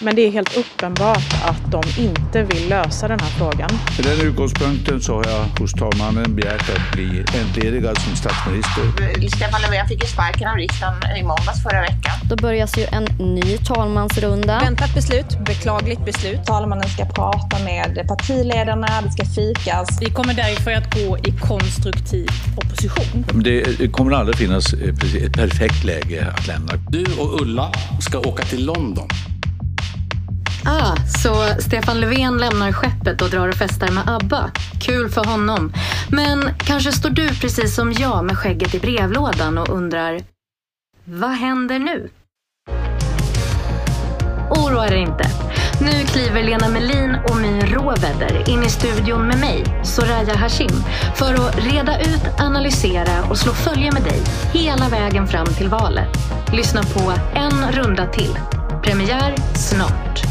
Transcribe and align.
Men 0.00 0.16
det 0.16 0.22
är 0.22 0.30
helt 0.30 0.56
uppenbart 0.56 1.34
att 1.44 1.70
de 1.70 1.82
inte 2.02 2.42
vill 2.42 2.68
lösa 2.68 3.08
den 3.08 3.20
här 3.20 3.28
frågan. 3.28 3.70
Med 3.96 4.06
den 4.06 4.28
utgångspunkten 4.28 5.00
så 5.00 5.14
har 5.14 5.24
jag 5.24 5.60
hos 5.60 5.72
talmannen 5.72 6.36
begärt 6.36 6.70
att 6.70 6.92
bli 6.92 7.24
entledigad 7.40 7.98
som 7.98 8.16
statsminister. 8.16 8.82
Stefan 9.36 9.60
Löfven 9.62 9.88
fick 9.88 10.02
ju 10.02 10.08
sparken 10.08 10.48
av 10.48 10.56
riksdagen 10.56 11.16
i 11.16 11.22
måndags 11.22 11.62
förra 11.62 11.80
veckan. 11.80 12.12
Då 12.30 12.36
börjas 12.36 12.78
ju 12.78 12.84
en 12.84 13.04
ny 13.18 13.58
talmansrunda. 13.58 14.60
Väntat 14.60 14.94
beslut, 14.94 15.38
beklagligt 15.46 16.04
beslut. 16.04 16.44
Talmannen 16.44 16.88
ska 16.88 17.04
prata 17.04 17.58
med 17.64 18.08
partiledarna, 18.08 18.88
det 19.02 19.12
ska 19.12 19.24
fikas. 19.24 19.88
Vi 20.00 20.10
kommer 20.10 20.34
därför 20.34 20.72
att 20.72 20.94
gå 20.94 21.18
i 21.18 21.32
konstruktiv 21.40 22.28
opposition. 22.56 23.24
Det 23.44 23.92
kommer 23.92 24.12
aldrig 24.12 24.36
finnas 24.36 24.72
ett 24.72 25.32
perfekt 25.32 25.84
läge 25.84 26.26
att 26.38 26.46
lämna. 26.46 26.72
Du 26.88 27.04
och 27.18 27.42
Ulla 27.42 27.72
ska 28.00 28.18
åka 28.18 28.42
till 28.42 28.66
London. 28.66 29.08
Ah, 30.68 30.96
så 31.22 31.62
Stefan 31.62 32.00
Löfven 32.00 32.38
lämnar 32.38 32.72
skeppet 32.72 33.22
och 33.22 33.30
drar 33.30 33.48
och 33.48 33.54
festar 33.54 33.90
med 33.90 34.08
ABBA. 34.08 34.50
Kul 34.80 35.08
för 35.08 35.24
honom. 35.24 35.72
Men 36.08 36.50
kanske 36.58 36.92
står 36.92 37.10
du 37.10 37.28
precis 37.28 37.74
som 37.74 37.92
jag 37.92 38.24
med 38.24 38.38
skägget 38.38 38.74
i 38.74 38.78
brevlådan 38.78 39.58
och 39.58 39.68
undrar 39.68 40.20
vad 41.04 41.30
händer 41.30 41.78
nu? 41.78 42.10
Oroa 44.50 44.86
dig 44.86 45.00
inte. 45.00 45.24
Nu 45.80 46.06
kliver 46.06 46.42
Lena 46.42 46.68
Melin 46.68 47.16
och 47.28 47.36
My 47.36 47.60
Råvedder 47.60 48.50
in 48.50 48.62
i 48.62 48.68
studion 48.68 49.26
med 49.26 49.38
mig, 49.38 49.64
Soraya 49.84 50.36
Hashim, 50.36 50.84
för 51.14 51.34
att 51.34 51.56
reda 51.56 52.00
ut, 52.00 52.40
analysera 52.40 53.24
och 53.30 53.38
slå 53.38 53.52
följe 53.52 53.92
med 53.92 54.02
dig 54.02 54.22
hela 54.52 54.88
vägen 54.88 55.26
fram 55.26 55.46
till 55.46 55.68
valet. 55.68 56.16
Lyssna 56.52 56.82
på 56.82 57.12
En 57.34 57.72
runda 57.72 58.06
till. 58.06 58.38
Premiär 58.82 59.34
snart. 59.54 60.25